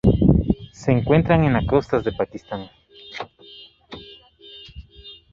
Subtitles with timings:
[0.71, 2.71] Se encuentran en las costas del Pakistán.